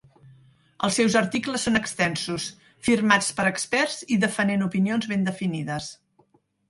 [0.85, 2.47] Els seus articles són extensos,
[2.87, 5.93] firmats per experts i defenent opinions ben definides.